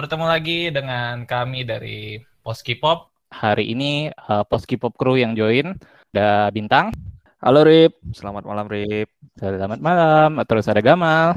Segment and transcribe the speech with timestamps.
[0.00, 3.12] bertemu lagi dengan kami dari Poski Pop.
[3.36, 5.76] Hari ini uh, Poski Pop Crew yang join,
[6.16, 6.88] ada Bintang.
[7.44, 9.12] Halo Rip, selamat malam Rip.
[9.36, 11.36] Selamat malam, terus ada Gamal.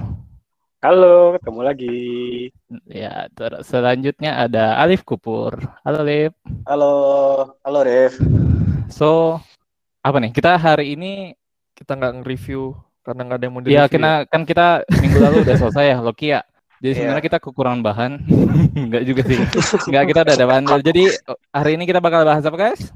[0.80, 2.00] Halo, ketemu lagi.
[2.88, 5.60] Ya, terus selanjutnya ada Alif Kupur.
[5.84, 6.32] Halo Alif.
[6.64, 6.96] Halo,
[7.68, 8.16] halo Rif.
[8.88, 9.44] So,
[10.08, 10.32] apa nih?
[10.32, 11.36] Kita hari ini
[11.76, 15.44] kita nggak nge-review karena nggak ada yang mau di Iya, kena kan kita minggu lalu
[15.44, 16.48] udah selesai ya Loki ya.
[16.84, 17.00] Jadi yeah.
[17.00, 18.12] sebenarnya kita kekurangan bahan.
[18.92, 19.40] Enggak juga sih.
[19.88, 20.64] Enggak kita udah ada bahan.
[20.84, 21.16] Jadi
[21.56, 22.92] hari ini kita bakal bahas apa guys?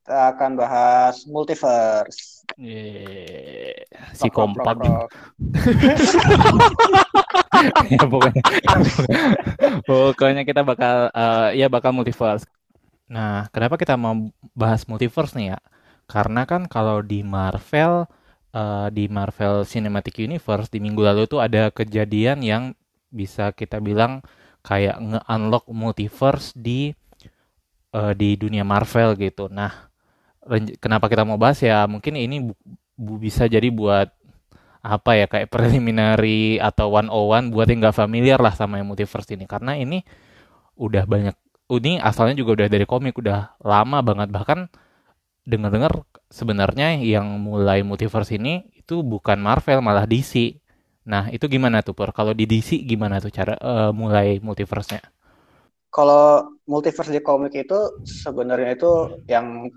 [0.00, 2.48] Kita akan bahas multiverse.
[2.56, 3.84] Yeah.
[4.16, 4.80] Si kompak.
[7.92, 8.42] ya, pokoknya,
[9.84, 12.48] pokoknya kita bakal uh, ya bakal multiverse.
[13.04, 15.58] Nah, kenapa kita mau bahas multiverse nih ya?
[16.08, 18.08] Karena kan kalau di Marvel
[18.56, 22.72] uh, di Marvel Cinematic Universe di minggu lalu tuh ada kejadian yang
[23.10, 24.22] bisa kita bilang
[24.66, 26.90] kayak nge-unlock multiverse di
[27.94, 29.46] uh, di dunia Marvel gitu.
[29.46, 29.90] Nah,
[30.82, 31.86] kenapa kita mau bahas ya?
[31.86, 32.52] Mungkin ini bu
[32.96, 34.08] bu bisa jadi buat
[34.86, 38.86] apa ya kayak preliminary atau one on one buat yang nggak familiar lah sama yang
[38.86, 40.06] multiverse ini karena ini
[40.78, 41.34] udah banyak
[41.74, 44.70] ini asalnya juga udah dari komik udah lama banget bahkan
[45.42, 50.62] dengar-dengar sebenarnya yang mulai multiverse ini itu bukan Marvel malah DC
[51.06, 52.10] Nah, itu gimana tuh, Pur?
[52.10, 55.06] Kalau di DC gimana tuh cara uh, mulai multiverse-nya?
[55.86, 59.70] Kalau multiverse di komik itu sebenarnya itu yang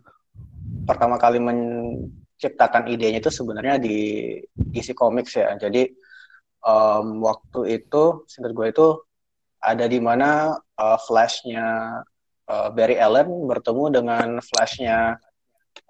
[0.89, 3.97] pertama kali menciptakan idenya itu sebenarnya di
[4.57, 5.53] DC Comics ya.
[5.53, 5.85] Jadi
[6.65, 8.87] um, waktu itu, singkat gue itu
[9.61, 12.01] ada di mana uh, Flash-nya
[12.49, 15.13] uh, Barry Allen bertemu dengan Flash-nya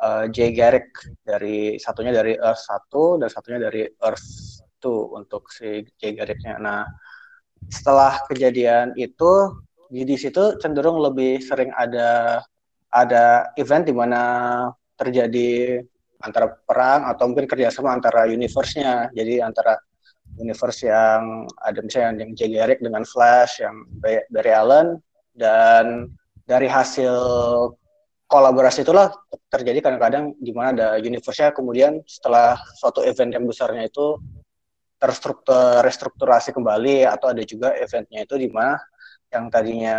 [0.04, 0.92] uh, Jay Garrick
[1.24, 6.56] dari satunya dari Earth 1 dan satunya dari Earth itu untuk si Garricknya.
[6.56, 6.88] Nah,
[7.68, 9.60] setelah kejadian itu
[9.92, 12.40] di situ cenderung lebih sering ada
[12.90, 14.24] ada event di mana
[14.96, 15.84] terjadi
[16.24, 19.12] antara perang atau mungkin kerjasama antara universe-nya.
[19.12, 19.76] Jadi antara
[20.40, 23.84] universe yang ada misalnya yang Garrick dengan Flash, yang
[24.32, 25.00] Barry Allen,
[25.36, 26.12] dan
[26.48, 27.16] dari hasil
[28.30, 29.10] kolaborasi itulah
[29.50, 34.22] terjadi kadang-kadang di mana ada universe-nya kemudian setelah suatu event yang besarnya itu
[35.00, 38.76] terstruktur restrukturasi kembali atau ada juga eventnya itu di mana
[39.32, 39.98] yang tadinya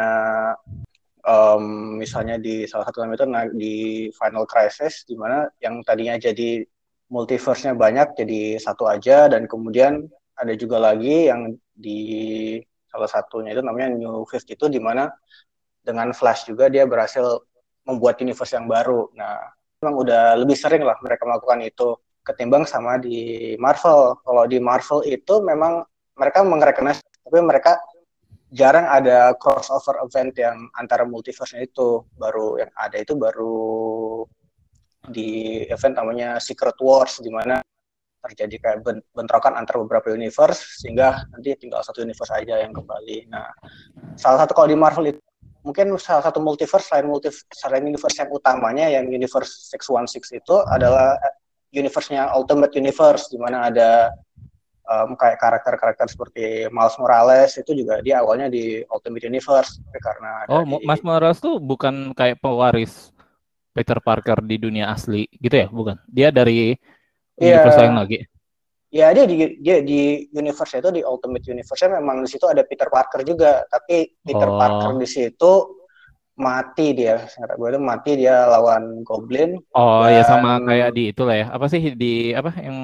[1.25, 3.25] um, misalnya di salah satu itu
[3.57, 3.75] di
[4.13, 6.65] Final Crisis di mana yang tadinya jadi
[7.11, 10.07] multiverse-nya banyak jadi satu aja dan kemudian
[10.39, 12.01] ada juga lagi yang di
[12.91, 15.11] salah satunya itu namanya New Fifth itu di mana
[15.81, 17.25] dengan Flash juga dia berhasil
[17.89, 19.09] membuat universe yang baru.
[19.17, 19.41] Nah,
[19.81, 21.97] memang udah lebih sering lah mereka melakukan itu
[22.31, 24.17] ketimbang sama di Marvel.
[24.23, 25.83] Kalau di Marvel itu memang
[26.15, 27.79] mereka mengrecognize tapi mereka
[28.51, 34.27] jarang ada crossover event yang antara multiverse itu baru yang ada itu baru
[35.07, 37.63] di event namanya Secret Wars di mana
[38.21, 38.79] terjadi kayak
[39.17, 43.33] bentrokan antara beberapa universe sehingga nanti tinggal satu universe aja yang kembali.
[43.33, 43.49] Nah,
[44.21, 45.23] salah satu kalau di Marvel itu
[45.65, 51.17] mungkin salah satu multiverse selain multiverse selain universe yang utamanya yang universe 616 itu adalah
[51.71, 54.11] universe-nya Ultimate Universe di mana ada
[54.91, 56.45] um, kayak karakter-karakter seperti
[56.75, 60.83] Miles Morales itu juga dia awalnya di Ultimate Universe karena Oh, di...
[60.83, 63.15] Miles Morales tuh bukan kayak pewaris
[63.71, 65.97] Peter Parker di dunia asli gitu ya, bukan?
[66.11, 66.75] Dia dari
[67.39, 67.63] yeah.
[67.63, 68.19] universe lain lagi.
[68.91, 72.91] Ya dia di dia di universe itu di Ultimate Universe memang di situ ada Peter
[72.91, 74.59] Parker juga, tapi Peter oh.
[74.59, 75.80] Parker di situ
[76.41, 77.21] mati dia.
[77.29, 79.61] Singkat gue itu mati dia lawan Goblin.
[79.77, 80.17] Oh dan...
[80.17, 81.47] ya sama kayak di itu lah ya.
[81.53, 81.93] Apa sih?
[81.93, 82.57] Di apa?
[82.57, 82.79] Yang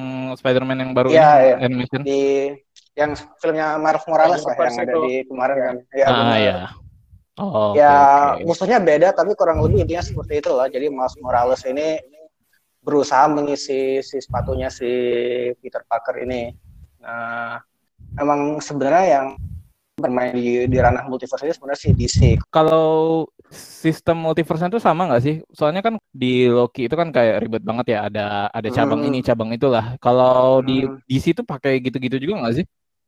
[0.44, 1.54] Spider-Man yang baru ya, ya.
[1.64, 2.04] animation?
[2.04, 2.52] Di
[2.96, 5.76] yang filmnya Miles Morales lah yang ada di kemarin kan.
[5.92, 6.58] Ya ah ya
[7.36, 8.44] oh ya okay, okay.
[8.48, 12.00] musuhnya beda tapi kurang lebih intinya seperti itu lah jadi Miles Morales ini
[12.80, 14.86] berusaha mengisi si sepatunya si
[15.58, 16.54] Peter Parker ini.
[17.02, 17.58] Nah
[18.14, 19.26] emang sebenarnya yang
[19.98, 22.18] bermain di, di ranah multiverse ini sebenarnya si DC.
[22.54, 25.36] Kalau sistem multiverse itu sama nggak sih?
[25.50, 29.08] Soalnya kan di Loki itu kan kayak ribet banget ya, ada ada cabang hmm.
[29.10, 29.96] ini, cabang itulah.
[29.98, 30.66] Kalau hmm.
[30.68, 30.76] di
[31.08, 32.66] DC itu pakai gitu-gitu juga nggak sih?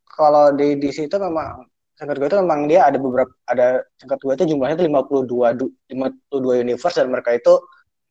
[0.08, 1.68] Kalau di DC itu memang
[1.98, 5.90] singkat gue itu memang dia ada beberapa ada singkat gue itu jumlahnya itu 52
[6.30, 7.58] 52 universe dan mereka itu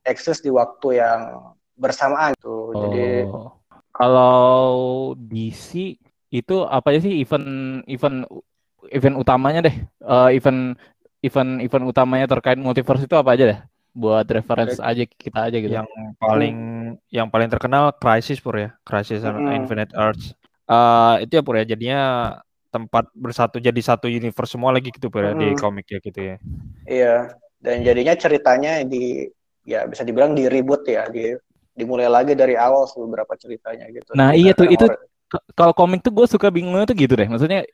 [0.03, 2.75] eksis di waktu yang bersamaan tuh.
[2.75, 2.81] Oh.
[2.87, 3.27] Jadi
[3.95, 4.67] kalau
[5.15, 5.95] DC
[6.27, 8.27] itu apa aja sih event event
[8.91, 10.75] event utamanya deh uh, event
[11.23, 13.59] event event utamanya terkait multiverse itu apa aja deh
[13.97, 15.89] buat reference aja kita aja gitu yang
[16.21, 16.91] paling hmm.
[17.09, 19.57] yang paling terkenal Crisis pur ya Crisis hmm.
[19.57, 20.37] Infinite Earths
[20.69, 22.01] uh, itu ya pur ya jadinya
[22.77, 25.59] tempat bersatu jadi satu universe semua lagi gitu Pur, ya, di Mm.
[25.59, 26.35] komik ya gitu ya.
[26.85, 27.15] Iya,
[27.63, 29.25] dan jadinya ceritanya di
[29.67, 31.33] ya bisa dibilang di reboot ya, di
[31.73, 34.13] dimulai lagi dari awal beberapa ceritanya gitu.
[34.17, 34.85] Nah, iya tuh, itu
[35.53, 37.27] kalau komik tuh gue suka bingungnya tuh gitu deh.
[37.29, 37.65] Maksudnya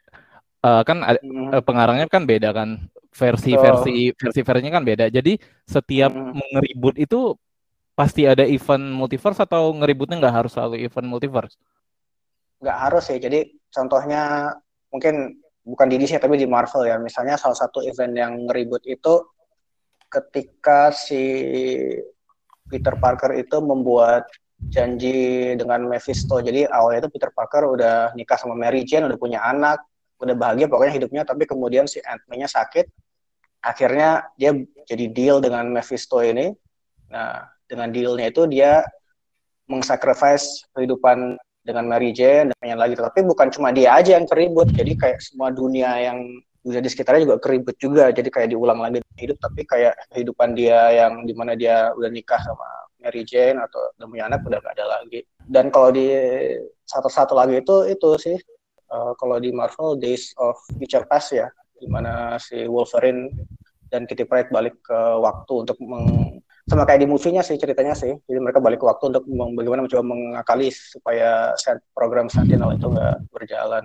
[0.64, 2.70] eh, kan ada- Hmm, eh, pengarangnya kan beda kan
[3.14, 5.06] versi-versi versi-versinya kan beda.
[5.08, 6.34] Jadi setiap Hmm.
[6.34, 7.38] ngeribut itu
[7.94, 11.56] pasti ada event multiverse atau ngeributnya nggak harus selalu event multiverse?
[12.64, 13.18] nggak harus ya.
[13.20, 14.56] Jadi contohnya
[14.88, 15.36] mungkin
[15.68, 16.96] bukan di DC tapi di Marvel ya.
[16.96, 19.14] Misalnya salah satu event yang ngeribut itu
[20.08, 21.20] ketika si
[22.72, 24.26] Peter Parker itu membuat
[24.72, 26.40] janji dengan Mephisto.
[26.40, 29.84] Jadi awalnya itu Peter Parker udah nikah sama Mary Jane, udah punya anak,
[30.24, 31.24] udah bahagia pokoknya hidupnya.
[31.28, 32.88] Tapi kemudian si Ant-Man-nya sakit.
[33.64, 34.52] Akhirnya dia
[34.88, 36.52] jadi deal dengan Mephisto ini.
[37.12, 38.84] Nah, dengan dealnya itu dia
[39.72, 42.96] mengsacrifice kehidupan dengan Mary Jane dan lain lagi.
[43.00, 44.68] Tapi bukan cuma dia aja yang keribut.
[44.76, 46.20] Jadi kayak semua dunia yang
[46.64, 48.12] dunia di sekitarnya juga keribut juga.
[48.12, 49.40] Jadi kayak diulang lagi hidup.
[49.40, 52.68] Tapi kayak kehidupan dia yang di mana dia udah nikah sama
[53.00, 55.24] Mary Jane atau udah punya anak udah gak ada lagi.
[55.44, 56.08] Dan kalau di
[56.88, 58.38] satu-satu lagi itu itu sih
[58.94, 63.34] eh, kalau di Marvel Days of Future Past ya, di mana si Wolverine
[63.90, 68.14] dan Kitty Pryde balik ke waktu untuk meng, sama kayak di movie-nya sih ceritanya sih.
[68.26, 72.88] Jadi mereka balik ke waktu untuk meng- bagaimana mencoba mengakali supaya sen- program Sentinel itu
[72.88, 73.84] nggak berjalan.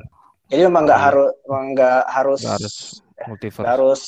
[0.49, 2.75] Jadi memang nggak harus memang nggak harus Nggak harus
[3.29, 3.61] multiverse.
[3.61, 4.01] nggak harus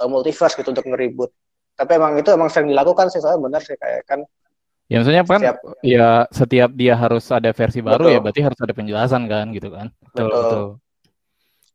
[0.00, 1.28] uh, multiverse gitu untuk ngeribut.
[1.74, 4.20] Tapi emang itu emang sering dilakukan sih soalnya benar sih kayak kan
[4.84, 8.14] Ya maksudnya kan setiap ya setiap dia harus ada versi baru Betul.
[8.14, 9.88] ya berarti harus ada penjelasan kan gitu kan.
[10.14, 10.40] Betul, Betul.
[10.40, 10.80] betul.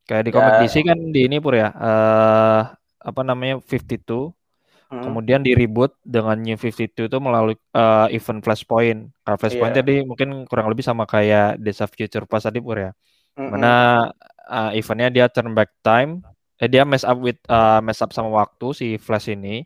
[0.07, 0.59] Kayak di komik Ya.
[0.59, 1.69] DC kan di ini Pur ya.
[1.69, 2.62] eh
[3.09, 4.33] apa namanya 52
[4.91, 9.00] hmm, kemudian di reboot dengan New 52 itu melalui eh, event Flashpoint.
[9.24, 9.80] Kalau Flashpoint Iya.
[9.80, 12.91] tadi mungkin kurang lebih sama kayak of Future Past tadi Pur ya.
[13.38, 13.51] mm-mm.
[13.51, 14.09] Mana
[14.50, 16.21] eh, eventnya dia turn back time,
[16.62, 19.63] eh dia mess up with eh, mess up sama waktu si Flash ini.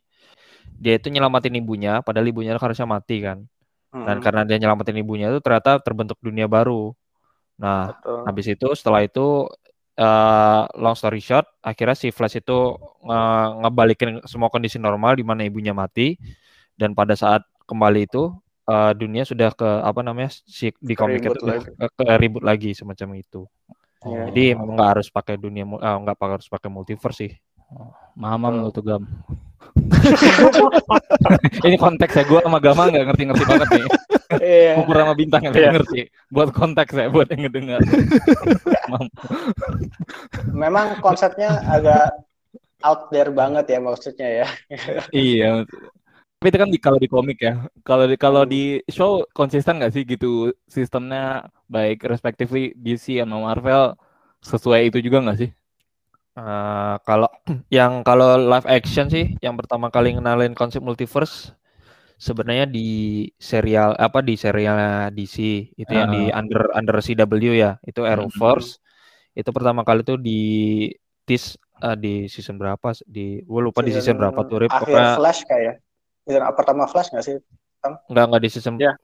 [0.84, 3.46] Dia itu nyelamatin ibunya, padahal ibunya harusnya mati kan.
[4.06, 4.24] Dan Mm-mm.
[4.24, 6.94] karena dia nyelamatin ibunya itu ternyata terbentuk dunia baru.
[7.60, 8.20] Nah, Betul.
[8.26, 9.46] habis itu setelah itu
[9.94, 15.46] eh, long story short, akhirnya si Flash itu nge- ngebalikin semua kondisi normal di mana
[15.46, 16.18] ibunya mati
[16.74, 18.34] dan pada saat kembali itu
[18.66, 21.70] eh, dunia sudah ke apa namanya si di komik itu lagi.
[21.78, 23.46] ke, ke reboot lagi semacam itu.
[24.04, 24.34] Iya.
[24.34, 27.32] Jadi memang nggak harus pakai dunia mul- ah, nggak harus pakai multiverse sih.
[28.18, 29.04] Mamam lu tuh Gam.
[31.68, 33.86] Ini konteks ya, gue sama Gama nggak ngerti-ngerti banget nih.
[34.42, 34.74] Iya.
[34.82, 35.72] Ukur sama bintang nggak Iya.
[35.76, 36.02] ngerti.
[36.34, 37.82] Buat konteks ya, buat yang ngedengar.
[40.54, 42.14] Memang konsepnya agak
[42.84, 44.48] out there banget ya maksudnya ya.
[45.14, 45.52] Iya.
[46.40, 47.64] Tapi itu kan di, kalau di komik ya.
[47.88, 53.96] Kalau di kalau di show konsisten nggak sih gitu sistemnya baik respectively DC sama Marvel
[54.44, 55.50] sesuai itu juga nggak sih?
[56.34, 57.30] Eh, kalau
[57.72, 61.56] yang kalau live action sih yang pertama kali ngenalin konsep multiverse
[62.16, 62.88] sebenarnya di
[63.36, 65.38] serial apa di serial DC
[65.76, 68.80] itu yang di under under CW ya itu Arrowverse
[69.34, 70.88] itu pertama kali tuh di
[71.26, 75.12] tease eh, di season berapa di gue lupa di season berapa tuh Rip Akhir pokoknya
[75.18, 75.76] Flash kayak.
[76.24, 77.36] Season pertama Flash nggak sih?
[77.84, 78.96] nggak nggak di season Ya.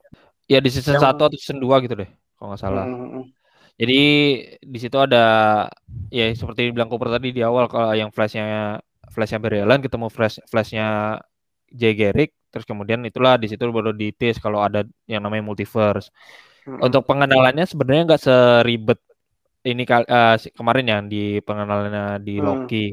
[0.47, 2.07] ya di season Yang- satu atau season 2 gitu deh
[2.39, 3.25] kalau nggak salah Mm-mm.
[3.79, 3.99] Jadi
[4.59, 5.23] di situ ada
[6.11, 10.39] ya seperti dibilang Cooper tadi di awal kalau yang flashnya flashnya Barry Allen ketemu flash
[10.51, 11.19] flashnya
[11.71, 16.09] Jay Garrick terus kemudian itulah di situ baru ditis kalau ada yang namanya multiverse.
[16.65, 16.85] Mm-mm.
[16.85, 18.99] Untuk pengenalannya sebenarnya nggak seribet
[19.63, 22.45] ini eh, si- kemarin yang di pengenalannya di Hmm.
[22.45, 22.85] Loki.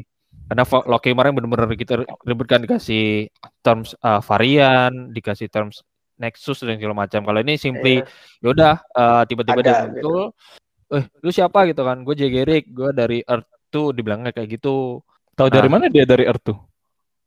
[0.46, 3.26] Karena Loki kemarin benar-benar kita ribet kan dikasih
[3.60, 5.82] terms eh, varian, dikasih terms
[6.16, 7.20] Nexus dan segala macam.
[7.22, 8.08] Kalau ini simply Iya.
[8.40, 10.32] ya udah eh, tiba-tiba dia Ada, muncul
[10.86, 15.02] eh lu siapa gitu kan gue Jay Garrick gue dari Earth 2 dibilangnya kayak gitu
[15.34, 15.72] Tahu dari Nah.
[15.76, 16.54] mana dia dari Earth tuh?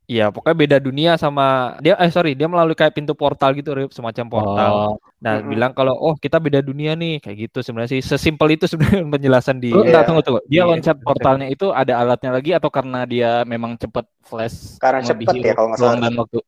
[0.10, 1.46] Iya pokoknya beda dunia sama
[1.78, 4.94] dia eh sorry dia melalui kayak pintu portal gitu Rip, semacam portal Oh.
[5.18, 5.48] nah Mm-mm.
[5.48, 9.62] bilang kalau oh kita beda dunia nih kayak gitu sebenarnya sih sesimpel itu sebenarnya penjelasan
[9.62, 9.94] di Lu Iya.
[9.94, 10.42] enggak tunggu tunggu.
[10.44, 10.63] Dia Iya.
[10.66, 15.54] loncat portalnya itu ada alatnya lagi atau karena dia memang cepet flash Karena cepet ya
[15.54, 16.01] kalau nggak salah.
[16.01, 16.39] dan waktu?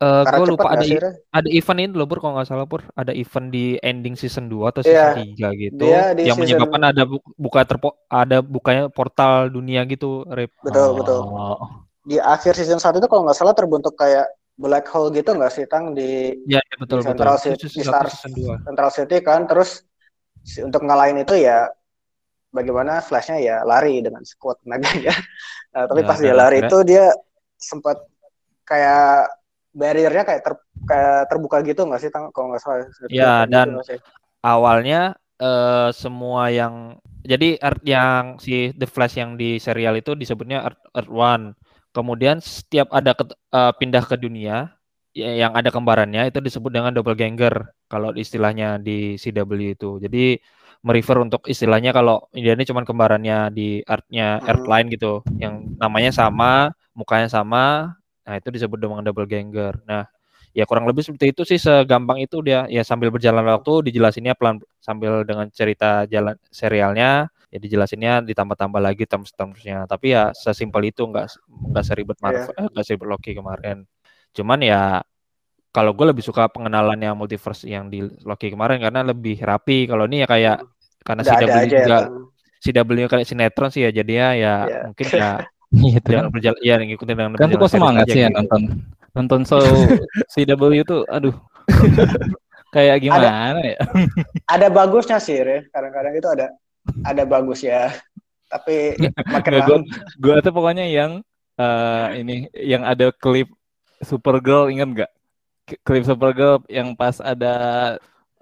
[0.00, 0.84] Eh, Karena gue lupa ada
[1.30, 4.64] ada event ini loh Pur kalau nggak salah Pur ada event di ending season 2
[4.66, 5.52] atau season Iya.
[5.52, 10.24] 3 gitu di yang season- menyebabkan ada bu- buka terpo ada bukanya portal dunia gitu
[10.26, 10.56] Rip.
[10.62, 11.20] Betul, betul.
[12.10, 14.26] Di akhir season 1 itu kalau nggak salah terbentuk kayak
[14.58, 17.14] black hole gitu nggak sih Tang di Ya, ya betul Di betul.
[17.14, 18.54] Central Itu City satu, season dua.
[18.66, 19.86] Central City kan terus
[20.42, 21.70] si- untuk ngalahin itu ya
[22.50, 25.14] bagaimana Flashnya ya lari dengan sekuat tenaganya.
[25.70, 27.04] Nah, tapi Ya, pas dia dan lari itu dia
[27.54, 28.02] sempat
[28.66, 29.30] kayak
[29.70, 32.90] barriernya kayak ter, kayak terbuka gitu nggak sih Tang kalau nggak salah.
[33.06, 33.98] Ya, Gitu dan- sih?
[34.42, 40.66] Awalnya eh, semua yang jadi Earth yang si The Flash yang di serial itu disebutnya
[40.66, 41.54] Earth, Earth One.
[41.90, 44.70] Kemudian setiap ada ke- eh, pindah ke dunia
[45.10, 49.98] ya- yang ada kembarannya itu disebut dengan doppelganger kalau istilahnya di CW itu.
[49.98, 50.38] Jadi
[50.80, 54.64] merefer untuk istilahnya kalau dia ini cuma kembarannya di Earth Hmm.
[54.64, 57.94] lain gitu yang namanya sama, mukanya sama.
[58.24, 59.82] Nah, itu disebut dengan doppelganger.
[59.84, 60.06] Nah,
[60.56, 64.58] ya kurang lebih seperti itu sih segampang itu dia ya sambil berjalan waktu dijelasinnya pelan
[64.82, 71.26] sambil dengan cerita jalan serialnya ya dijelasinnya ditambah-tambah lagi terms-termsnya tapi ya sesimpel itu nggak
[71.74, 73.82] nggak seribet Marvel eh, nggak seribet Loki kemarin
[74.30, 75.02] cuman ya
[75.74, 80.06] kalau gue lebih suka pengenalan yang multiverse yang di Loki kemarin karena lebih rapi kalau
[80.06, 80.56] ini ya kayak
[81.02, 82.12] karena ada aja ya juga kan.
[82.60, 84.78] CW kayak sinetron sih ya jadinya ya Iya.
[84.90, 85.30] mungkin ya
[85.70, 86.10] Gitu kan.
[86.10, 88.36] jangan berjalan ya ngikutin dengan Kan tuh semangat sih ya gitu.
[88.42, 88.62] nonton
[89.14, 89.62] nonton show
[90.34, 91.34] CW tuh aduh
[92.74, 93.78] kayak gimana ya
[94.46, 95.70] Ada bagusnya sih, Re.
[95.70, 96.46] Kadang-kadang itu ada
[97.02, 97.94] ada bagus ya.
[98.50, 98.98] Tapi
[99.34, 99.84] makin Nggak, lama
[100.18, 101.22] gue tuh pokoknya yang
[101.56, 103.48] eh, ini yang ada klip
[104.00, 105.10] Supergirl ingat nggak?
[105.86, 107.54] Klip Supergirl yang pas ada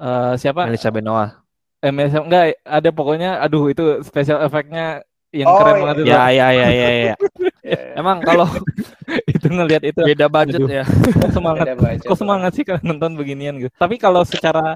[0.00, 0.64] eh, siapa?
[0.69, 1.37] Melissa Benoist
[1.78, 5.83] MSM enggak ada pokoknya aduh itu special effect-nya yang Oh, keren iya.
[5.85, 6.09] banget itu.
[6.09, 7.14] Ya ya ya ya ya.
[7.62, 8.49] Ya, emang kalau
[9.37, 10.00] itu ngelihat itu.
[10.02, 10.71] Beda budget Aduh.
[10.73, 10.85] ya.
[10.88, 13.71] kok semangat budget kok semangat sih kalau nonton beginian gitu.
[13.76, 14.75] Tapi kalau secara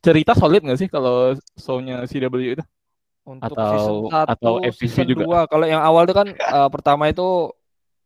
[0.00, 2.64] cerita solid nggak sih kalau show-nya CW itu
[3.24, 5.44] untuk Atau- season 1, atau FTV season juga?
[5.46, 5.50] 2.
[5.50, 7.52] Kalau yang awal itu kan eh, pertama itu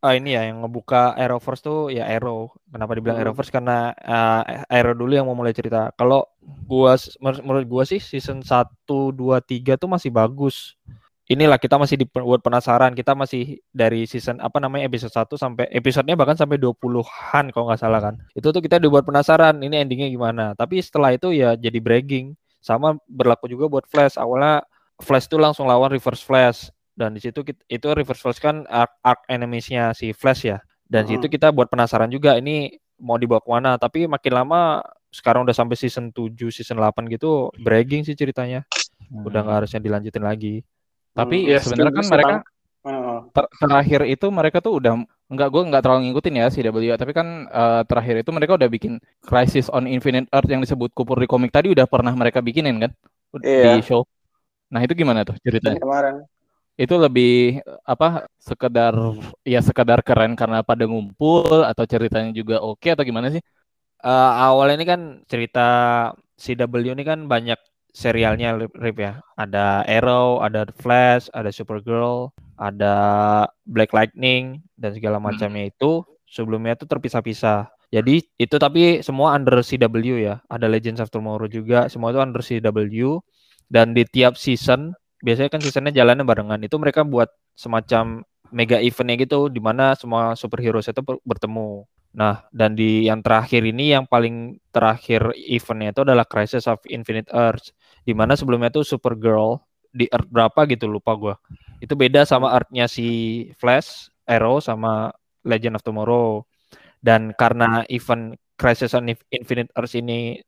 [0.04, 2.52] ah, ini ya yang ngebuka Arrowverse tuh ya Arrow.
[2.68, 3.24] Kenapa dibilang Hmm.
[3.24, 5.88] Arrowverse karena eh, Arrow dulu yang mau mulai cerita.
[5.96, 6.28] Kalau
[6.68, 10.76] gua menurut gua sih season 1 2 3 tuh masih bagus.
[11.24, 12.92] Inilah kita masih dibuat penasaran.
[12.92, 17.80] Kita masih dari season apa namanya episode 1 sampai episodenya bahkan sampai 20-an kalau nggak
[17.80, 18.20] salah kan.
[18.36, 20.52] Itu tuh kita dibuat penasaran ini endingnya gimana.
[20.52, 22.36] Tapi setelah itu ya jadi bragging.
[22.60, 24.20] Sama berlaku juga buat Flash.
[24.20, 24.68] Awalnya
[25.00, 26.58] Flash itu langsung lawan Reverse Flash
[26.94, 30.58] dan di situ itu Reverse Flash kan arc, arc enemies-nya si Flash ya.
[30.84, 31.32] Dan di situ Mhm.
[31.32, 32.70] kita buat penasaran juga ini
[33.00, 33.70] mau dibawa ke mana.
[33.74, 34.78] Tapi makin lama
[35.10, 38.62] sekarang udah sampai season 7, season 8 gitu bragging sih ceritanya.
[39.10, 39.44] Udah Hmm.
[39.46, 40.54] nggak harusnya dilanjutin lagi.
[41.14, 42.34] tapi Hmm, Iya, sebenarnya kan mereka
[43.30, 44.98] ter- terakhir itu mereka tuh udah
[45.30, 48.98] nggak gue nggak terlalu ngikutin ya CW tapi kan eh, terakhir itu mereka udah bikin
[49.22, 52.90] Crisis on Infinite Earth yang disebut kupur di komik tadi udah pernah mereka bikinin kan
[53.38, 54.02] di show
[54.74, 56.26] nah itu gimana tuh ceritanya kemarin
[56.74, 58.94] itu lebih apa sekedar
[59.46, 63.42] ya sekedar keren karena pada ngumpul atau ceritanya juga oke atau gimana sih
[64.04, 65.60] Eh awalnya ini kan cerita
[66.36, 67.56] CW ini kan banyak
[67.96, 69.12] serialnya Rip ya.
[69.34, 72.28] Ada Arrow, ada The Flash, ada Supergirl,
[72.60, 72.94] ada
[73.64, 75.32] Black Lightning dan segala Hmm.
[75.32, 77.70] macamnya itu sebelumnya itu terpisah-pisah.
[77.88, 80.42] Jadi itu tapi semua under CW ya.
[80.50, 83.22] Ada Legends of Tomorrow juga, semua itu under CW
[83.70, 84.94] dan di tiap season
[85.24, 86.60] biasanya kan seasonnya jalannya barengan.
[86.64, 91.84] Itu mereka buat semacam mega eventnya gitu di mana semua superhero itu ber- bertemu.
[92.14, 97.26] Nah, dan di yang terakhir ini yang paling terakhir eventnya itu adalah Crisis of Infinite
[97.34, 97.74] Earths,
[98.06, 99.58] di mana sebelumnya itu Supergirl
[99.90, 101.34] di Earth berapa gitu lupa gua.
[101.82, 103.08] Itu beda sama Earth-nya si
[103.58, 105.10] Flash, Arrow sama
[105.42, 106.46] Legend of Tomorrow.
[107.02, 110.38] Dan karena event Crisis on Inf- Infinite Earths ini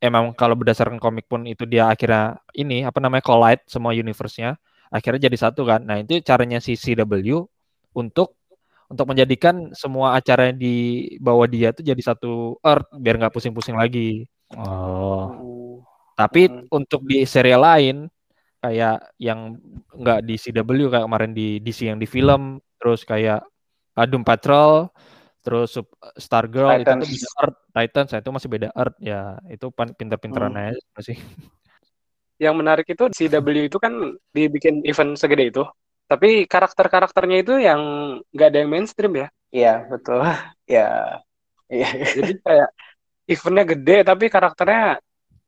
[0.00, 4.56] emang kalau berdasarkan komik pun itu dia akhirnya ini apa namanya collide semua universe-nya,
[4.88, 5.84] akhirnya jadi satu kan.
[5.84, 7.44] Nah, itu caranya si CW
[7.94, 8.34] untuk
[8.90, 13.78] untuk menjadikan semua acara yang di bawah dia tuh jadi satu Earth biar nggak pusing-pusing
[13.78, 14.26] lagi.
[14.58, 15.78] oh.
[16.18, 16.66] Tapi Hmm.
[16.74, 18.10] untuk di serial lain
[18.60, 19.56] kayak yang
[19.94, 23.40] nggak di CW kayak kemarin di DC yang di film, terus kayak
[24.10, 24.88] Doom Patrol,
[25.44, 29.14] terus Sup- Stargirl itu beda Earth, Titans itu masih beda Earth ya.
[29.54, 29.66] Itu
[29.98, 30.60] pinter-pinteran Hmm.
[30.60, 31.18] aja sih.
[32.40, 33.92] Yang menarik itu CW itu kan
[34.32, 35.62] dibikin event segede itu,
[36.08, 37.80] tapi karakter-karakternya itu yang
[38.32, 39.26] nggak ada yang mainstream ya.
[39.52, 40.18] Iya, betul.
[40.70, 40.86] Ya.
[41.66, 41.88] Iya.
[42.16, 42.68] Jadi kayak
[43.28, 45.00] eventnya gede tapi karakternya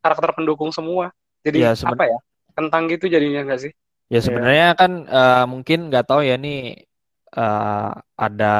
[0.03, 1.11] karakter pendukung semua.
[1.47, 2.19] Jadi Ya, seben- apa ya?
[2.59, 3.73] Kentang gitu jadinya nggak sih?
[4.13, 6.57] Ya sebenarnya kan eh, mungkin nggak tahu ya nih
[7.39, 7.91] eh,
[8.25, 8.53] ada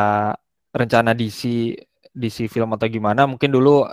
[0.81, 1.43] rencana DC
[2.13, 3.25] DC film atau gimana.
[3.31, 3.87] Mungkin dulu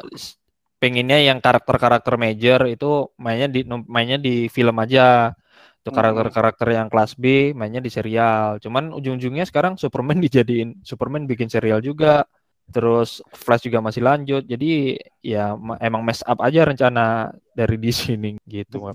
[0.80, 5.34] pengennya yang karakter-karakter major itu mainnya di mainnya di film aja.
[5.80, 6.36] Untuk Mm-mm.
[6.36, 8.60] karakter-karakter yang kelas B mainnya di serial.
[8.64, 12.28] Cuman ujung-ujungnya sekarang Superman dijadiin Superman bikin serial juga.
[12.70, 14.44] Terus Flash juga masih lanjut.
[14.46, 18.94] Jadi ya ma- emang mess up aja rencana dari DC ini gitu.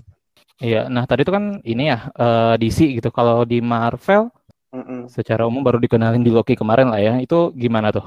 [0.63, 4.31] Iya nah tadi itu kan ini ya eh, DC gitu kalau di Marvel
[4.75, 5.07] Mm-mm.
[5.07, 7.15] secara umum baru dikenalin di Loki kemarin lah ya.
[7.23, 8.03] Itu gimana tuh?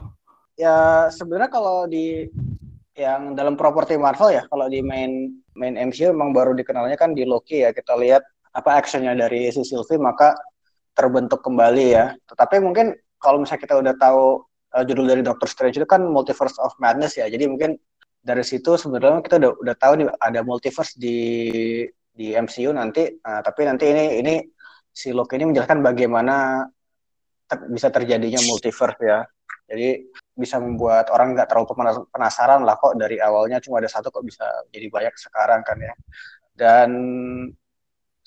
[0.61, 2.29] Ya sebenarnya kalau di
[2.99, 7.25] yang dalam properti Marvel ya kalau di main main MCU memang baru dikenalnya kan di
[7.25, 7.73] Loki ya.
[7.73, 8.21] Kita lihat
[8.53, 10.37] apa actionnya dari si Sylvie maka
[10.93, 12.13] terbentuk kembali ya.
[12.29, 14.45] Tetapi mungkin kalau misalnya kita udah tahu
[14.77, 17.31] uh, judul dari Doctor Strange itu kan Multiverse of Madness ya.
[17.31, 17.81] Jadi mungkin
[18.19, 21.17] dari situ sebenarnya kita udah udah tahu nih ada multiverse di
[22.13, 23.09] di MCU nanti.
[23.23, 24.35] Uh, tapi nanti ini ini
[24.99, 26.67] si Loki ini menjelaskan bagaimana
[27.47, 29.23] ter bisa terjadinya multiverse ya.
[29.71, 31.71] Jadi bisa membuat orang nggak terlalu
[32.11, 33.63] penasaran lah kok dari awalnya.
[33.63, 34.43] Cuma ada satu kok bisa
[34.75, 35.95] jadi banyak sekarang kan ya.
[36.51, 36.91] Dan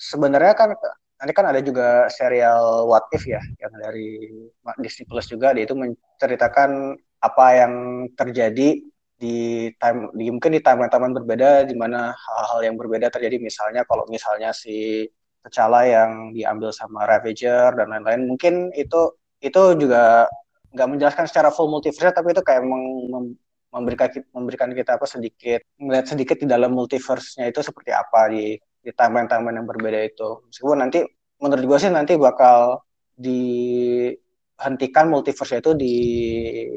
[0.00, 0.72] sebenarnya kan
[1.20, 4.32] nanti kan ada juga serial What If ya yang dari
[4.80, 5.52] Disney Plus juga.
[5.52, 7.72] Dia itu menceritakan apa yang
[8.16, 8.80] terjadi
[9.22, 13.38] di time di mungkin di timeline-timeline berbeda di mana hal-hal yang berbeda terjadi.
[13.38, 15.06] Misalnya kalau misalnya si
[15.42, 18.30] T'Challa yang diambil sama Ravager dan lain-lain.
[18.30, 20.30] Mungkin itu itu juga
[20.72, 23.36] nggak menjelaskan secara full multiverse tapi itu kayak mem
[23.72, 28.90] memberikan memberikan kita apa sedikit melihat sedikit di dalam multiverse-nya itu seperti apa di di
[28.92, 30.44] timeline-timeline yang berbeda itu.
[30.52, 31.00] Meskipun nanti
[31.40, 32.84] menurut gue sih nanti bakal
[33.16, 35.94] dihentikan multiverse itu di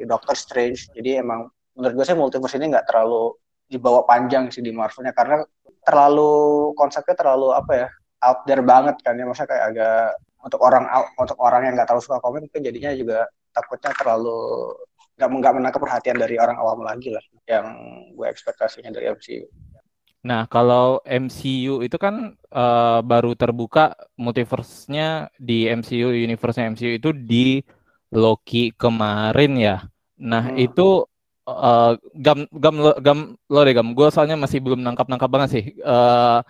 [0.07, 0.87] Doctor Strange.
[0.95, 3.35] Jadi emang menurut gue sih multiverse ini nggak terlalu
[3.67, 5.41] dibawa panjang sih di Marvelnya karena
[5.83, 7.87] terlalu konsepnya terlalu apa ya
[8.25, 10.85] out there banget kan ya masa kayak agak untuk orang
[11.17, 14.73] untuk orang yang nggak terlalu suka komik mungkin jadinya juga takutnya terlalu
[15.15, 17.65] nggak nggak menangkap perhatian dari orang awam lagi lah yang
[18.13, 19.47] gue ekspektasinya dari MCU.
[20.25, 27.61] Nah kalau MCU itu kan uh, baru terbuka multiverse-nya di MCU universe-nya MCU itu di
[28.11, 29.77] Loki kemarin ya.
[30.19, 30.65] Nah hmm.
[30.65, 31.05] itu
[31.47, 35.49] uh, gam gam lo, gam lo deh gam gue soalnya masih belum nangkap nangkap banget
[35.61, 35.65] sih.
[35.79, 36.41] Uh,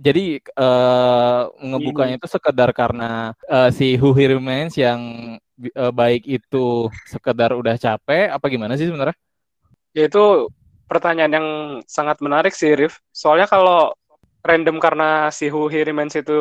[0.00, 5.00] jadi uh, ngebukanya itu sekedar karena uh, si Who He Remains yang
[5.76, 9.12] uh, baik itu sekedar udah capek apa gimana sih sebenarnya?
[9.92, 10.48] Ya itu
[10.88, 11.48] pertanyaan yang
[11.84, 13.04] sangat menarik sih Rif.
[13.12, 13.92] Soalnya kalau
[14.40, 16.40] random karena si Who He Remains itu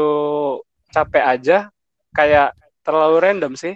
[0.96, 1.58] capek aja,
[2.16, 3.76] kayak terlalu random sih.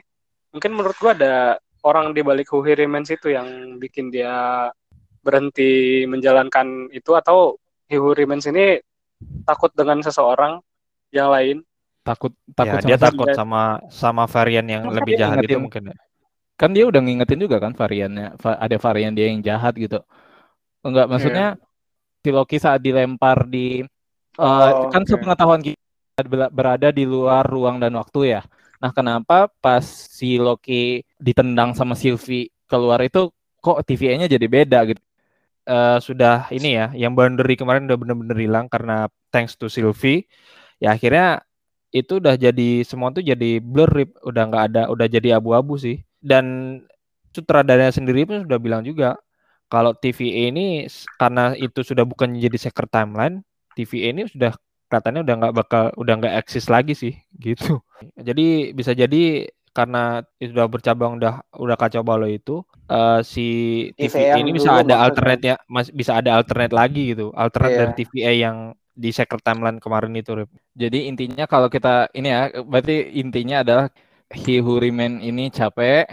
[0.56, 4.72] Mungkin menurut gua ada orang di balik Who He Remains itu yang bikin dia
[5.20, 7.60] berhenti menjalankan itu atau
[7.92, 8.80] Who Remains ini
[9.44, 10.60] takut dengan seseorang
[11.14, 11.58] yang lain
[12.04, 15.98] takut takut ya, dia takut sama sama varian yang kan lebih jahat itu mungkin ya.
[16.60, 20.04] Kan dia udah ngingetin juga kan variannya, ada varian dia yang jahat gitu.
[20.86, 22.22] Enggak, maksudnya yeah.
[22.22, 23.82] si Loki saat dilempar di
[24.38, 25.10] uh, oh, kan okay.
[25.16, 28.42] sepengetahuan kita berada di luar ruang dan waktu ya.
[28.84, 33.32] Nah, kenapa pas si Loki ditendang sama Sylvie keluar itu
[33.64, 35.02] kok TVA-nya jadi beda gitu?
[35.64, 40.28] Uh, sudah ini ya, yang boundary kemarin udah bener-bener hilang karena thanks to Sylvie.
[40.84, 41.48] Ya akhirnya
[41.94, 43.88] itu udah jadi semua tuh jadi blur
[44.26, 46.04] udah nggak ada udah jadi abu-abu sih.
[46.20, 46.80] Dan
[47.32, 49.16] sutradaranya sendiri pun sudah bilang juga
[49.72, 50.86] kalau TVA ini
[51.18, 53.42] karena itu sudah bukan jadi secret timeline
[53.74, 54.54] TVA ini sudah
[54.86, 57.82] katanya udah nggak bakal udah nggak eksis lagi sih gitu.
[58.28, 63.48] Jadi bisa jadi karena sudah bercabang udah udah kacau balau itu uh, si
[63.96, 67.82] TVA ini bisa ada alternate ya mas bisa ada alternate lagi gitu alternate yeah.
[67.86, 68.58] dari TVA yang
[68.94, 70.50] di Secret Timeline kemarin itu Rip.
[70.78, 73.86] Jadi intinya kalau kita ini ya berarti intinya adalah
[74.30, 76.06] He Who Remain ini capek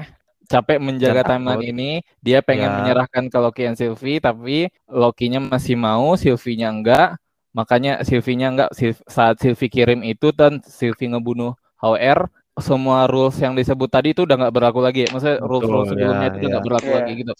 [0.50, 1.72] capek menjaga Jangan timeline takut.
[1.72, 2.76] ini dia pengen ya.
[2.82, 7.08] menyerahkan ke Loki dan Sylvie tapi Loki-nya masih mau Sylvie-nya enggak
[7.54, 8.70] makanya Sylvie-nya enggak
[9.06, 12.26] saat Sylvie kirim itu dan Sylvie ngebunuh HR
[12.60, 16.28] semua rules yang disebut tadi itu udah nggak berlaku lagi ya maksudnya rules rules sebelumnya
[16.28, 16.66] ya, itu nggak ya.
[16.68, 16.96] berlaku ya.
[17.00, 17.32] lagi gitu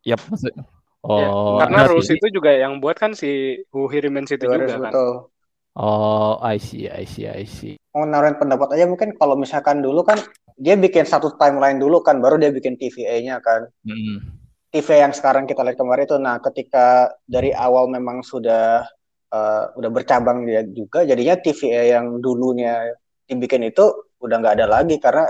[0.00, 0.20] Yap.
[0.32, 0.52] Maksud,
[1.00, 4.44] Ya, oh, ya, karena rules itu juga yang buat kan si Who He Remains itu
[4.44, 4.92] juga kan.
[4.92, 5.32] Betul.
[5.72, 7.80] Oh, I see, I see, I see.
[7.96, 10.20] Mau naruhin pendapat aja mungkin kalau misalkan dulu kan
[10.60, 13.64] dia bikin satu timeline dulu kan, baru dia bikin TVA-nya kan.
[13.80, 14.44] Hmm.
[14.68, 18.84] TVA yang sekarang kita lihat kemarin itu, nah ketika dari awal memang sudah
[19.32, 22.92] uh, udah bercabang dia juga, jadinya TVA yang dulunya
[23.24, 23.88] dibikin itu
[24.20, 25.24] udah nggak ada lagi karena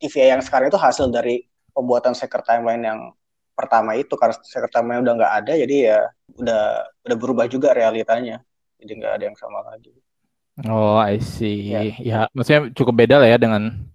[0.00, 3.00] TVA yang sekarang itu hasil dari pembuatan secret timeline yang
[3.52, 5.98] pertama itu karena sekretarnya udah nggak ada jadi ya
[6.40, 6.62] udah
[7.04, 8.40] udah berubah juga realitanya
[8.80, 9.92] jadi nggak ada yang sama lagi
[10.64, 13.90] oh I see ya, ya maksudnya cukup beda lah ya dengan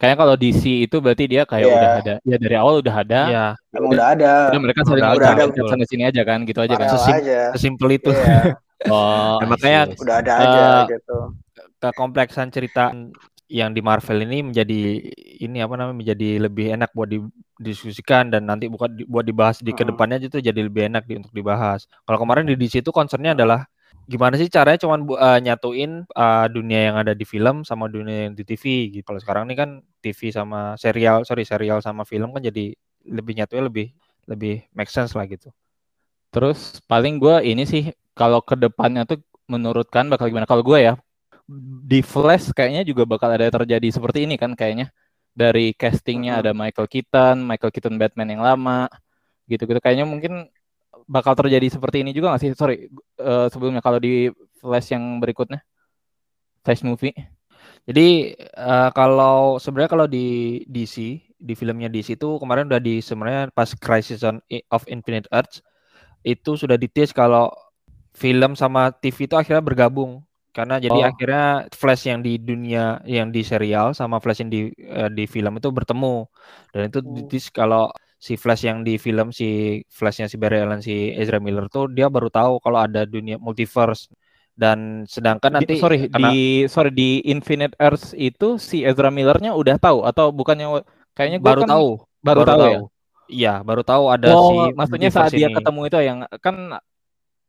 [0.00, 1.76] Kayaknya kalau DC itu berarti dia kayak yeah.
[1.76, 2.14] udah ada.
[2.24, 3.20] Ya dari awal udah ada.
[3.28, 3.46] Iya.
[3.76, 4.32] Udah, udah ada.
[4.48, 6.88] Udah mereka saling udah ada sana sini aja kan, gitu aja kan.
[6.88, 7.40] Sesim aja.
[7.52, 8.08] Sesimpel itu.
[8.08, 8.56] Yeah.
[8.88, 11.16] oh, nah, makanya udah ada aja uh, gitu.
[11.84, 12.96] Kekompleksan cerita
[13.50, 15.02] yang di Marvel ini menjadi
[15.42, 17.10] ini apa namanya menjadi lebih enak buat
[17.58, 21.34] didiskusikan dan nanti bukan buat dibahas di ke depannya itu jadi lebih enak di, untuk
[21.34, 21.90] dibahas.
[22.06, 23.66] Kalau kemarin di DC itu concernnya adalah
[24.06, 28.38] gimana sih caranya cuman uh, nyatuin uh, dunia yang ada di film sama dunia yang
[28.38, 29.02] di TV gitu.
[29.02, 32.70] Kalau sekarang ini kan TV sama serial, sorry serial sama film kan jadi
[33.10, 33.86] lebih nyatunya lebih
[34.30, 35.50] lebih make sense lah gitu.
[36.30, 39.18] Terus paling gue ini sih kalau ke depannya tuh
[39.50, 40.46] menurutkan bakal gimana?
[40.46, 40.94] Kalau gue ya
[41.84, 44.94] di Flash kayaknya juga bakal ada terjadi seperti ini kan kayaknya
[45.34, 48.90] dari castingnya ada Michael Keaton, Michael Keaton Batman yang lama,
[49.46, 49.78] gitu-gitu.
[49.82, 50.32] Kayaknya mungkin
[51.06, 52.50] bakal terjadi seperti ini juga nggak sih?
[52.54, 55.62] Sorry, eh, sebelumnya kalau di Flash yang berikutnya,
[56.62, 57.14] Flash movie.
[57.88, 60.96] Jadi eh, kalau sebenarnya kalau di DC
[61.40, 65.64] di filmnya DC itu kemarin udah di sebenarnya pas Crisis on of Infinite Earths
[66.20, 67.48] itu sudah ditis kalau
[68.12, 71.06] film sama TV itu akhirnya bergabung karena jadi Oh.
[71.06, 75.56] akhirnya Flash yang di dunia yang di serial sama Flash yang di eh, di film
[75.56, 76.26] itu bertemu
[76.70, 77.12] dan itu Hmm.
[77.14, 77.86] ditis kalau
[78.18, 82.10] si Flash yang di film si Flashnya si Barry Allen si Ezra Miller tuh dia
[82.10, 84.10] baru tahu kalau ada dunia multiverse
[84.52, 86.36] dan sedangkan Di- nanti sorry karena- di
[86.68, 90.82] sorry di Infinite Earths itu si Ezra Millernya udah tahu atau bukannya
[91.14, 91.88] kayaknya baru kan tahu
[92.20, 92.80] baru, tahu, ya.
[93.30, 95.56] Iya, baru tahu ada oh, si maksudnya saat multiverse dia ini.
[95.56, 96.56] ketemu itu yang kan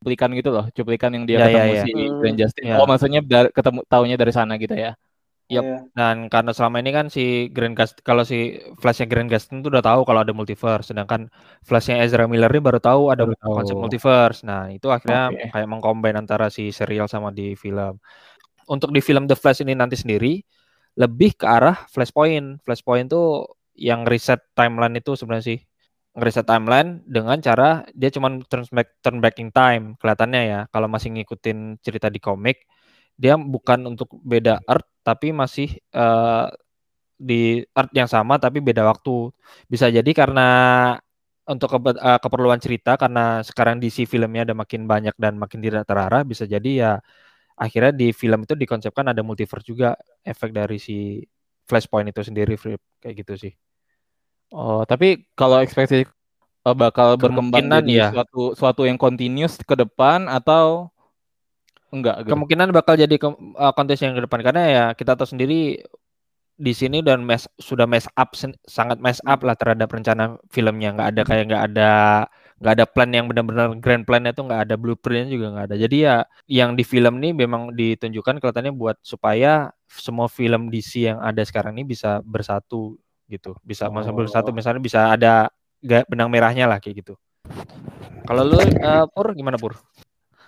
[0.02, 1.84] cuplikan gitu loh, cuplikan yang dia Ya, ya, ketemu ya.
[1.86, 2.18] si Hmm.
[2.18, 2.64] Grant Justin.
[2.66, 2.76] Ya.
[2.82, 4.98] Oh, maksudnya dari, ketemu taunya dari sana gitu ya.
[5.52, 5.62] Yap.
[5.62, 5.78] Iya.
[5.94, 9.84] Dan karena selama ini kan si Grant Gust kalau si Flashnya Grant Gustin itu udah
[9.86, 11.30] tahu kalau ada multiverse, sedangkan
[11.62, 13.54] Flashnya Ezra Miller ini baru tahu ada tahu.
[13.62, 14.42] konsep multiverse.
[14.42, 15.54] Nah, itu akhirnya Oke.
[15.54, 18.02] kayak mengcombine antara si serial sama di film.
[18.66, 20.40] Untuk di film The Flash ini nanti sendiri
[20.98, 22.64] lebih ke arah Flashpoint.
[22.64, 25.60] Flashpoint tuh yang reset timeline itu sebenarnya sih
[26.18, 30.60] ngereset timeline dengan cara dia cuman turn back turn back in time kelihatannya ya.
[30.74, 32.68] Kalau masih ngikutin cerita di komik
[33.22, 36.48] dia bukan untuk beda Earth tapi masih eh,
[37.22, 39.32] di Earth yang sama tapi beda waktu.
[39.72, 40.48] Bisa jadi karena
[41.50, 45.84] untuk kebe- eh, keperluan cerita karena sekarang DC filmnya ada makin banyak dan makin tidak
[45.90, 46.92] terarah bisa jadi ya
[47.58, 49.88] akhirnya di film itu dikonsepkan ada multiverse juga
[50.26, 51.22] efek dari si
[51.70, 52.56] Flashpoint itu sendiri
[53.02, 53.54] kayak gitu sih
[54.52, 58.08] Oh, tapi kalau ekspektasi eh, bakal berkembang jadi ya.
[58.12, 60.92] suatu suatu yang continuous ke depan atau
[61.92, 62.36] enggak gitu?
[62.36, 65.80] kemungkinan bakal jadi ke, uh, kontes yang ke depan karena ya kita tahu sendiri
[66.62, 68.38] di sini dan mess sudah mess up
[68.70, 71.92] sangat mess up lah terhadap rencana filmnya nggak ada kayak nggak ada
[72.62, 75.98] nggak ada plan yang benar-benar grand plan itu nggak ada blueprintnya juga nggak ada jadi
[75.98, 81.42] ya yang di film ini memang ditunjukkan kelihatannya buat supaya semua film DC yang ada
[81.42, 84.18] sekarang ini bisa bersatu gitu bisa masa Oh.
[84.18, 85.48] bersatu misalnya bisa ada
[85.80, 87.14] ga- benang merahnya lah kayak gitu
[88.24, 89.74] kalau lu uh, pur gimana pur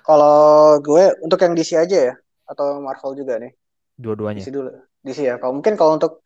[0.03, 0.35] Kalau
[0.83, 3.55] gue untuk yang DC aja ya atau Marvel juga nih.
[3.95, 4.67] dua-duanya DC dulu.
[4.99, 5.39] DC ya.
[5.39, 6.19] Kalau mungkin kalau untuk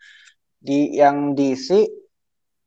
[0.58, 1.86] di yang DC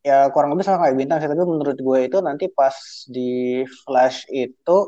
[0.00, 2.72] ya kurang lebih sama kayak bintang sih tapi menurut gue itu nanti pas
[3.10, 4.78] di Flash itu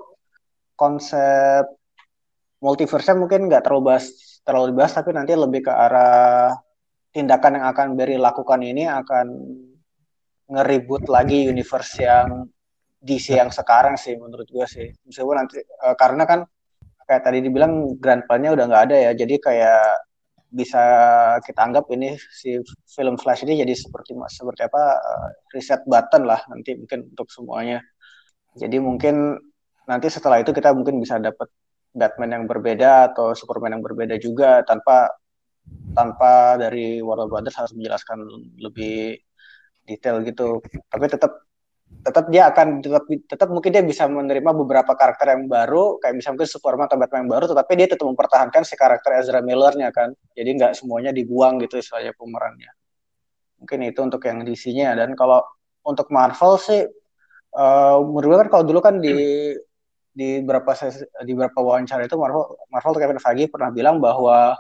[0.72, 1.66] konsep
[2.62, 4.06] multiverse mungkin nggak terlalu bahas
[4.46, 6.54] terlalu dibahas tapi nanti lebih ke arah
[7.12, 9.26] tindakan yang akan Barry lakukan ini akan
[10.48, 12.48] ngeribut lagi universe yang
[13.02, 14.88] DC yang sekarang sih menurut gue sih.
[15.06, 16.40] Meskipun nanti eh, karena kan
[17.04, 19.12] kayak tadi dibilang grand plan-nya udah nggak ada ya.
[19.12, 19.84] Jadi kayak
[20.52, 20.82] bisa
[21.40, 22.60] kita anggap ini si
[22.92, 27.78] film Flash ini jadi seperti seperti apa eh, reset button lah nanti mungkin untuk semuanya.
[28.56, 29.36] Jadi mungkin
[29.88, 31.48] nanti setelah itu kita mungkin bisa dapat
[31.92, 35.12] Batman yang berbeda atau Superman yang berbeda juga tanpa
[35.92, 38.18] tanpa dari Warner Brothers harus menjelaskan
[38.58, 39.20] lebih
[39.86, 40.62] detail gitu.
[40.88, 41.32] Tapi tetap
[41.92, 46.34] tetap dia akan tetap tetap mungkin dia bisa menerima beberapa karakter yang baru kayak misalnya
[46.40, 50.16] mungkin Superman atau Batman yang baru tetapi dia tetap mempertahankan si karakter Ezra Millernya kan.
[50.32, 52.72] Jadi nggak semuanya dibuang gitu istilahnya pemerannya.
[53.62, 55.44] Mungkin itu untuk yang DC-nya dan kalau
[55.86, 56.82] untuk Marvel sih
[57.54, 59.14] uh, menurut gue kan kalau dulu kan di
[60.12, 60.76] di beberapa
[61.24, 64.58] di beberapa wawancara itu Marvel Marvel Kevin Feige pernah bilang bahwa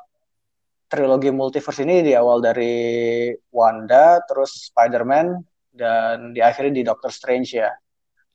[0.92, 5.40] trilogi multiverse ini di awal dari Wanda terus Spider-Man
[5.72, 7.72] dan diakhiri di Doctor Strange ya.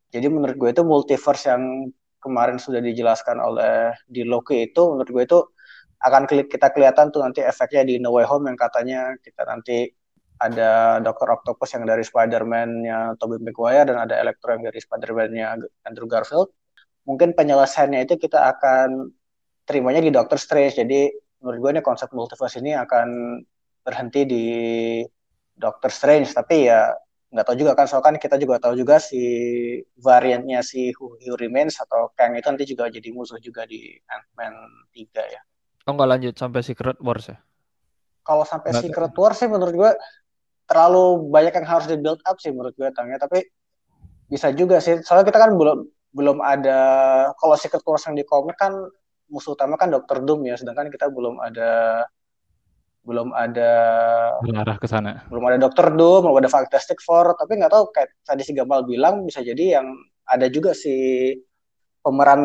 [0.10, 5.24] Jadi menurut gue itu multiverse yang kemarin sudah dijelaskan oleh di Loki itu menurut gue
[5.30, 5.40] itu
[6.02, 9.94] akan kita kelihatan tuh nanti efeknya di No Way Home yang katanya kita nanti
[10.42, 15.46] ada Doctor Octopus yang dari Spider-Man-nya Tobey Maguire dan ada Electro yang dari Spider-Man-nya
[15.86, 16.50] Andrew Garfield.
[17.06, 19.14] Mungkin penyelesaiannya itu kita akan
[19.66, 20.78] terimanya di Doctor Strange.
[20.78, 21.10] Jadi
[21.42, 23.40] menurut gue ini konsep multiverse ini akan
[23.86, 24.46] berhenti di
[25.54, 26.34] Doctor Strange.
[26.34, 26.92] Tapi ya
[27.28, 29.20] nggak tahu juga kan soalnya kan kita juga tahu juga si
[30.00, 34.54] variannya si Who, Who Remains atau Kang itu nanti juga jadi musuh juga di Ant-Man
[34.96, 35.42] 3 ya.
[35.88, 37.38] Oh nggak lanjut sampai Secret Wars ya?
[38.24, 39.92] Kalau sampai Nggak Secret Wars sih menurut gue
[40.68, 43.40] terlalu banyak yang harus di build up sih menurut gue tangnya tapi
[44.28, 46.80] bisa juga sih soalnya kita kan belum belum ada
[47.40, 48.76] kalau Secret Wars yang di komik kan
[49.28, 52.04] musuh utama kan Doctor Doom ya sedangkan kita belum ada
[53.08, 53.72] belum ada
[54.44, 55.24] Berarah ke sana.
[55.32, 58.84] belum ada Doctor Doom, belum ada Fantastic Four, tapi nggak tahu kayak tadi si Gamal
[58.84, 59.88] bilang bisa jadi yang
[60.28, 61.32] ada juga si
[62.04, 62.44] pemeran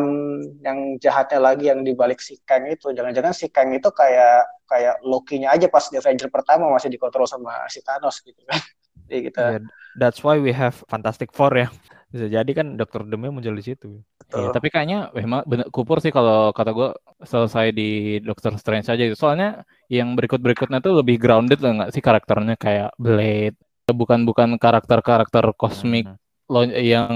[0.63, 5.55] yang jahatnya lagi yang dibalik si Kang itu jangan-jangan si Kang itu kayak kayak Loki-nya
[5.55, 8.59] aja pas di Avenger pertama masih dikontrol sama si Thanos gitu kan
[9.07, 9.59] jadi kita Ya,
[9.95, 11.71] that's why we have Fantastic Four ya.
[12.13, 13.09] Bisa jadi kan Dr.
[13.09, 14.05] Doom muncul di situ.
[14.23, 14.49] Betul.
[14.49, 16.89] tapi kayaknya memang bener kupur sih kalau kata gue
[17.21, 19.17] selesai di Doctor Strange aja gitu.
[19.17, 23.57] Soalnya yang berikut-berikutnya tuh lebih grounded lah nggak sih karakternya kayak Blade,
[23.89, 26.17] bukan bukan karakter-karakter kosmik Hmm.
[26.49, 27.09] lo yang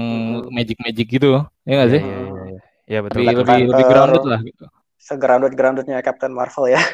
[0.48, 1.42] magic-magic gitu.
[1.62, 2.02] Ya nggak sih?
[2.02, 2.60] Iya, iya, iya, iya.
[2.88, 3.18] Iya, betul.
[3.22, 3.90] Lebih lebih lebih Kantor.
[3.94, 4.64] grounded lah gitu.
[4.98, 6.80] segrounded groundednya Captain Marvel ya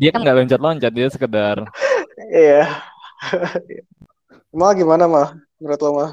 [0.00, 1.56] Dia kan nggak loncat-loncat, dia sekedar
[2.32, 2.66] iya
[4.50, 6.10] mal gimana mal menurut lo mal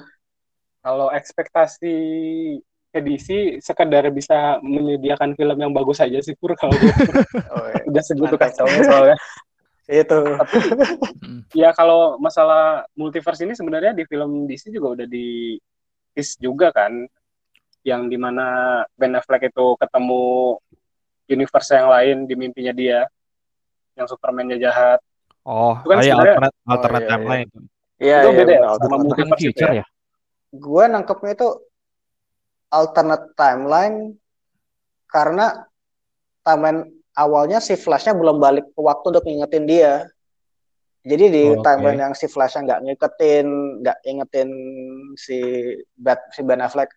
[0.80, 1.96] Kalau ekspektasi
[2.90, 6.90] edisi sekedar bisa menyediakan film yang bagus aja sih pur kalau gue
[7.54, 7.82] oh, iya.
[7.86, 9.18] udah segitu kacaunya soalnya.
[9.90, 10.20] itu.
[11.58, 15.58] Ya kalau masalah multiverse ini sebenarnya di film DC juga udah di
[16.14, 16.94] tease juga kan,
[17.82, 20.58] yang di mana Ben Affleck itu ketemu
[21.26, 23.00] universe yang lain di mimpinya dia,
[23.98, 25.02] yang Superman-nya jahat.
[25.42, 27.50] Oh, Itu kan ah, iya, sebenarnya- alternate, Oh, alternate iya, timeline.
[27.50, 29.84] iya Itu iya beda ya benar, sama multiverse future ya.
[29.84, 29.86] ya?
[30.50, 31.50] gue nangkepnya itu
[32.74, 34.18] alternate timeline
[35.10, 35.66] karena
[36.42, 39.94] timeline awalnya si Flashnya belum balik ke waktu untuk ngingetin dia.
[41.06, 41.66] Jadi di Oh, oke.
[41.66, 43.48] timeline yang si Flashnya nggak ngingetin,
[43.82, 44.50] nggak ingetin
[45.18, 45.38] si
[45.98, 46.92] Bat, si Ben Affleck,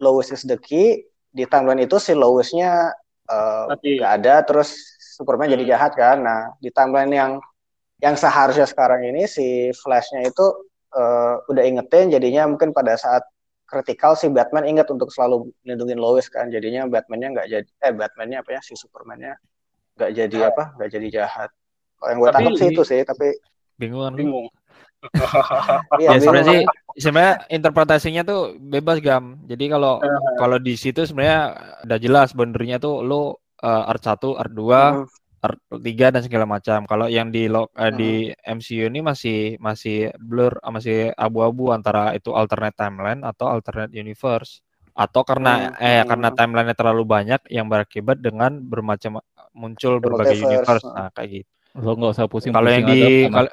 [0.00, 1.04] Lois is the key.
[1.34, 2.92] Di timeline itu si Loisnya
[3.30, 4.74] eh, nggak ada, terus
[5.16, 5.72] Superman jadi Hmm.
[5.76, 6.16] jahat kan.
[6.20, 7.32] Nah di timeline yang
[8.02, 10.46] yang seharusnya sekarang ini si Flashnya itu
[10.94, 13.22] eh, udah ingetin, jadinya mungkin pada saat
[13.64, 18.44] kritikal si Batman ingat untuk selalu lindungin Lois kan jadinya Batman-nya nggak jadi eh Batman-nya
[18.44, 19.34] apa ya si Superman-nya
[19.98, 20.48] nggak jadi Ah.
[20.52, 21.50] apa nggak jadi jahat
[21.98, 23.28] kalau yang gue Tapi tangkap sih itu sih tapi
[23.74, 24.14] Bingung kan?
[24.14, 24.46] Bingung.
[26.00, 26.60] iya Ya sebenarnya sih
[27.02, 29.40] sebenarnya interpretasinya tuh bebas gam.
[29.44, 30.20] Jadi kalau Eh.
[30.38, 31.40] kalau di situ sebenarnya
[31.88, 33.32] udah jelas boundary-nya tuh lu
[33.64, 35.10] uh, art 1, art 2, Hmm, art
[35.68, 36.88] 3 dan segala macam.
[36.88, 38.12] Kalau yang di lo- eh, di
[38.44, 44.64] MCU ini masih masih blur eh, masih abu-abu antara itu alternate timeline atau alternate universe.
[44.94, 46.08] Atau karena Hmm, eh hmm.
[46.08, 49.18] karena timeline-nya terlalu banyak yang berakibat dengan bermacam
[49.52, 50.86] muncul berbagai universe.
[50.86, 51.48] Nah, kayak gitu.
[51.82, 52.54] Lo nggak usah pusing.
[52.54, 53.50] Kalau yang di kalau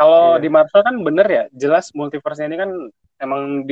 [0.00, 0.40] Kalau Iya.
[0.40, 2.72] di Marvel kan bener ya, jelas multiverse ini kan
[3.20, 3.68] emang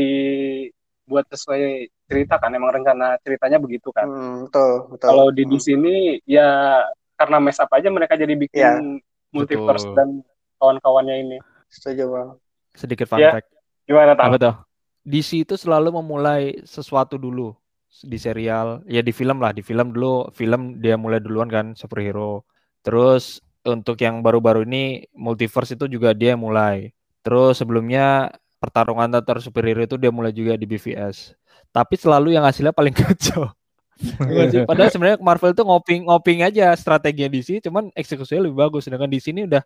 [1.18, 1.60] dibuat sesuai
[2.06, 4.06] cerita kan, emang rencana ceritanya begitu kan.
[4.06, 5.50] hmm, betul betul Kalau di Hmm.
[5.50, 6.48] di sini ya
[7.18, 9.02] karena mess up aja mereka jadi bikin Iya.
[9.34, 9.96] multiverse Betul.
[9.98, 10.08] dan
[10.56, 11.38] kawan-kawannya ini.
[11.68, 12.28] setuju bang
[12.72, 13.28] sedikit fun Ya.
[13.34, 13.50] fact.
[13.84, 14.40] Gimana Apa tahu?
[14.40, 14.54] tuh?
[15.04, 17.52] DC itu selalu memulai sesuatu dulu
[18.04, 22.44] di serial ya di film lah di film dulu film dia mulai duluan kan superhero
[22.80, 29.38] terus untuk yang baru-baru ini multiverse itu juga dia yang mulai terus sebelumnya pertarungan antar
[29.38, 31.32] superhero itu dia mulai juga di BVS
[31.70, 33.50] tapi selalu yang hasilnya paling kacau
[34.62, 38.86] Padahal sebenarnya Marvel itu ngoping ngoping aja strateginya DC, cuman eksekusinya lebih bagus.
[38.86, 39.58] Sedangkan di sini udah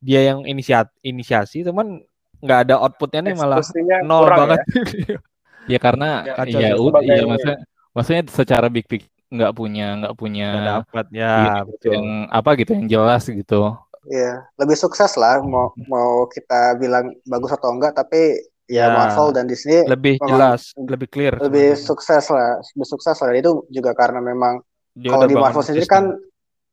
[0.00, 2.00] dia yang inisiat inisiasi, cuman
[2.40, 3.60] nggak ada outputnya nih malah
[4.00, 4.60] nol banget.
[5.04, 5.18] ya.
[5.76, 7.58] Ya karena Ya, kacau ya Sebagai- ya maksudnya
[7.92, 11.36] maksudnya secara big pic nggak punya nggak punya Nggak dapat ya,
[11.68, 11.92] betul.
[11.92, 13.60] yang apa gitu yang jelas gitu.
[14.06, 18.92] Iya, lebih sukses lah mau mau kita bilang bagus atau enggak tapi ya, Ya.
[18.92, 21.34] Marvel dan Disney Lebih Memang jelas, lebih clear.
[21.36, 21.84] lebih sebenarnya.
[21.84, 23.30] sukses lah, lebih sukses lah.
[23.32, 24.60] Itu juga karena memang
[24.92, 26.16] Dia kalau di Marvel sendiri kan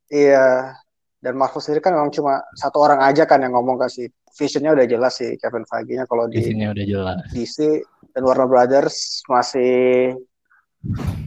[0.08, 0.76] iya
[1.20, 4.08] dan Marvel sendiri kan memang cuma satu orang aja kan yang ngomong kan sih.
[4.32, 7.20] Visionnya udah jelas sih Kevin Feige-nya kalau Di di sini udah jelas.
[7.36, 7.84] DC
[8.16, 10.16] dan Warner Brothers masih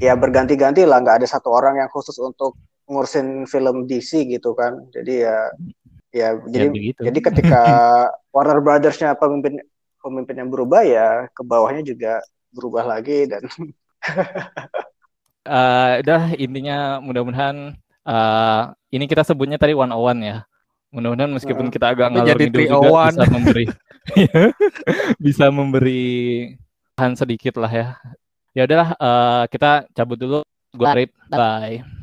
[0.01, 4.77] ya berganti-ganti lah nggak ada satu orang yang khusus untuk ngurusin film DC gitu kan
[4.91, 5.39] jadi ya
[6.15, 7.01] ya jadi ya begitu.
[7.03, 7.63] jadi ketika
[8.35, 9.59] Warner Brothers-nya pemimpin
[9.99, 12.23] pemimpin yang berubah ya ke bawahnya juga
[12.55, 13.43] berubah lagi dan
[15.45, 17.77] Eh, udah intinya mudah-mudahan
[18.09, 18.63] eh,
[18.97, 20.37] ini kita sebutnya tadi one on one ya.
[20.89, 21.75] Mudah-mudahan meskipun Heeh.
[21.77, 23.13] kita agak ngalor jadi ngidul juga 301.
[23.13, 23.65] bisa memberi
[25.25, 26.05] bisa memberi
[26.97, 27.87] bahan sedikit lah ya.
[28.57, 30.41] Ya udahlah eh, kita cabut dulu.
[30.73, 31.13] Gua Bye.
[31.29, 31.94] Bye.